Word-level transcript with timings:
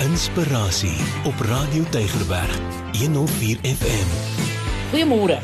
Inspirasie 0.00 0.96
op 1.28 1.40
Radio 1.40 1.84
Tygerberg 1.90 2.60
104 2.98 3.58
FM. 3.62 4.12
Goeiemôre. 4.90 5.36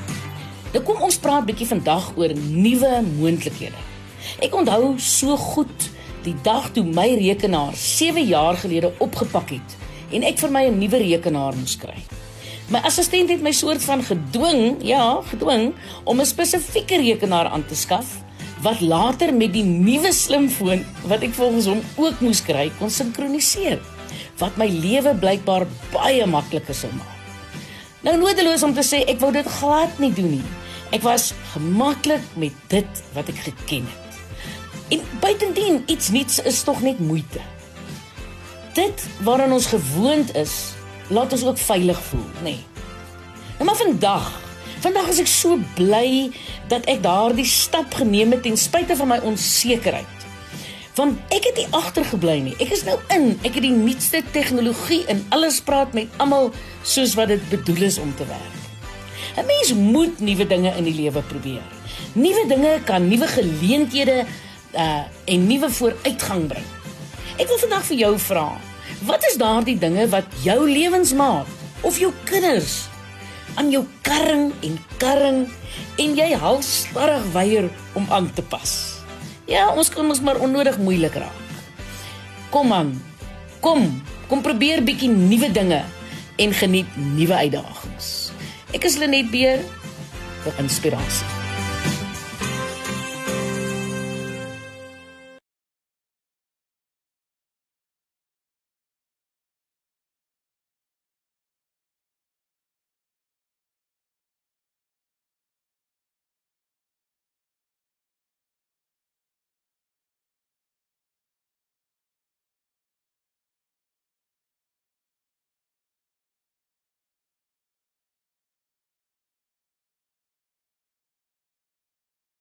Nou 0.73 0.81
kom 0.81 1.03
ons 1.05 1.19
praat 1.21 1.45
bietjie 1.45 1.67
vandag 1.69 2.07
oor 2.17 2.33
nuwe 2.41 2.93
moontlikhede. 3.19 3.77
Ek 4.41 4.55
onthou 4.57 4.95
so 4.97 5.37
goed 5.37 5.91
die 6.25 6.33
dag 6.47 6.71
toe 6.73 6.87
my 6.89 7.05
rekenaar 7.21 7.77
7 7.77 8.25
jaar 8.25 8.57
gelede 8.57 8.95
opgepak 9.05 9.53
het 9.59 9.75
en 10.17 10.25
ek 10.25 10.41
vir 10.41 10.51
my 10.51 10.63
'n 10.71 10.79
nuwe 10.81 11.03
rekenaar 11.05 11.53
moes 11.53 11.77
kry. 11.77 12.01
My 12.73 12.81
assistent 12.81 13.29
het 13.29 13.43
my 13.43 13.53
soort 13.53 13.85
van 13.85 14.01
gedwing, 14.03 14.81
ja, 14.81 15.21
gedwing 15.21 15.75
om 16.05 16.21
'n 16.21 16.25
spesifieke 16.25 16.97
rekenaar 16.97 17.53
aan 17.53 17.67
te 17.67 17.77
skaf 17.77 18.25
wat 18.63 18.81
later 18.81 19.35
met 19.35 19.53
die 19.53 19.65
nuwe 19.65 20.13
slimfoon 20.13 20.85
wat 21.05 21.21
ek 21.21 21.35
volgens 21.35 21.67
hom 21.67 21.83
ook 21.97 22.21
moes 22.21 22.41
kry 22.41 22.73
kon 22.79 22.91
sinkroniseer 22.91 23.96
wat 24.41 24.57
my 24.61 24.69
lewe 24.71 25.15
blykbaar 25.21 25.67
baie 25.93 26.27
makliker 26.27 26.75
sou 26.77 26.91
maak. 26.97 27.13
Nou 28.07 28.17
nodeloos 28.21 28.63
om 28.63 28.75
te 28.75 28.85
sê 28.87 29.03
ek 29.11 29.21
wou 29.23 29.33
dit 29.35 29.47
glad 29.59 29.99
nie 30.03 30.13
doen 30.15 30.37
nie. 30.39 30.47
Ek 30.95 31.03
was 31.03 31.33
gemaklik 31.55 32.23
met 32.39 32.55
dit 32.71 33.03
wat 33.17 33.29
ek 33.33 33.41
geken 33.49 33.89
het. 33.91 34.21
En 34.95 35.03
buitendien 35.21 35.83
iets 35.91 36.13
nuuts 36.15 36.39
is 36.47 36.63
tog 36.63 36.83
net 36.87 37.03
moeite. 37.03 37.43
Dit 38.77 39.07
waaraan 39.27 39.57
ons 39.57 39.67
gewoond 39.73 40.35
is, 40.37 40.77
laat 41.09 41.33
ons 41.33 41.47
ook 41.49 41.59
veilig 41.59 42.03
voel, 42.11 42.27
nê. 42.45 42.55
Nee. 42.55 42.65
Nou 43.57 43.71
maar 43.71 43.81
vandag 43.81 44.35
Vandag 44.85 45.09
is 45.09 45.23
ek 45.23 45.31
so 45.31 45.57
bly 45.75 46.29
dat 46.71 46.85
ek 46.91 47.01
daardie 47.03 47.47
stap 47.49 47.95
geneem 47.97 48.35
het 48.37 48.45
ten 48.45 48.59
spyte 48.61 48.95
van 48.99 49.09
my 49.15 49.17
onsekerheid 49.25 50.16
want 50.97 51.19
ek 51.35 51.45
het 51.51 51.59
nie 51.61 51.69
agtergebly 51.77 52.37
nie. 52.41 52.55
Ek 52.63 52.73
is 52.73 52.85
nou 52.87 52.97
in. 53.13 53.35
Ek 53.45 53.59
het 53.59 53.65
die 53.65 53.75
nuutste 53.75 54.23
tegnologie 54.33 55.03
en 55.13 55.21
alles 55.37 55.61
praat 55.65 55.93
met 55.97 56.13
almal 56.23 56.53
soos 56.87 57.15
wat 57.19 57.29
dit 57.35 57.43
bedoel 57.53 57.89
is 57.91 57.99
om 58.01 58.15
te 58.17 58.25
werk. 58.29 58.55
'n 59.37 59.45
Mens 59.45 59.73
moet 59.73 60.21
nuwe 60.21 60.47
dinge 60.47 60.73
in 60.77 60.85
die 60.85 60.97
lewe 60.97 61.23
probeer. 61.23 61.65
Nuwe 62.13 62.47
dinge 62.49 62.81
kan 62.85 63.09
nuwe 63.09 63.29
geleenthede 63.29 64.25
uh 64.73 65.05
en 65.25 65.47
nuwe 65.47 65.71
vooruitgang 65.71 66.47
bring. 66.49 66.69
Ek 67.37 67.49
wil 67.49 67.59
vandag 67.59 67.85
vir 67.85 67.97
jou 67.97 68.19
vra, 68.19 68.49
wat 69.05 69.25
is 69.29 69.37
daardie 69.37 69.79
dinge 69.79 70.09
wat 70.09 70.25
jou 70.43 70.71
lewensmaat 70.71 71.47
of 71.81 71.99
jou 71.99 72.13
kinders 72.25 72.89
aan 73.55 73.71
jou 73.71 73.85
karring 74.01 74.53
en 74.61 74.79
karring 74.97 75.49
en 75.97 76.17
jy 76.17 76.33
halsstadig 76.33 77.33
weier 77.33 77.71
om 77.93 78.07
aan 78.09 78.33
te 78.33 78.43
pas? 78.43 78.96
Ja, 79.47 79.69
ons 79.71 79.89
kan 79.95 80.09
ons 80.11 80.21
maar 80.27 80.41
onnodig 80.43 80.79
moeilik 80.83 81.15
raak. 81.15 81.43
Kom 82.51 82.73
aan. 82.75 82.93
Kom, 83.63 83.87
kom 84.27 84.43
probeer 84.43 84.83
bietjie 84.83 85.11
nuwe 85.11 85.53
dinge 85.55 85.83
en 86.43 86.53
geniet 86.53 86.99
nuwe 87.15 87.39
uitdagings. 87.47 88.13
Ek 88.75 88.91
is 88.91 88.99
Lenet 88.99 89.31
Beer 89.31 89.63
vir 90.43 90.63
inspirasie. 90.67 91.46